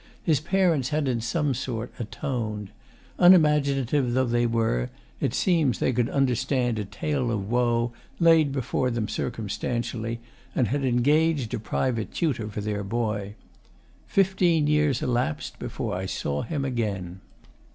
His 0.23 0.39
parents 0.39 0.89
had 0.89 1.07
in 1.07 1.21
some 1.21 1.53
sort 1.53 1.93
atoned. 1.99 2.71
Unimaginative 3.19 4.13
though 4.13 4.25
they 4.25 4.47
were, 4.47 4.89
it 5.19 5.35
seems 5.35 5.77
they 5.77 5.93
could 5.93 6.09
understand 6.09 6.79
a 6.79 6.85
tale 6.85 7.29
of 7.29 7.51
woe 7.51 7.91
laid 8.19 8.51
before 8.51 8.89
them 8.89 9.07
circumstantially, 9.07 10.19
and 10.55 10.69
had 10.69 10.83
engaged 10.83 11.53
a 11.53 11.59
private 11.59 12.11
tutor 12.15 12.49
for 12.49 12.61
their 12.61 12.83
boy. 12.83 13.35
Fifteen 14.07 14.65
years 14.65 15.03
elapsed 15.03 15.59
before 15.59 15.93
I 15.95 16.07
saw 16.07 16.41
him 16.41 16.65
again. 16.65 17.19